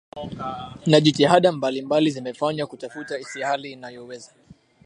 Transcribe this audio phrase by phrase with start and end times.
[0.85, 4.31] na jitihada mbalimbali zimefanywa kutafuta istilahi inayoweza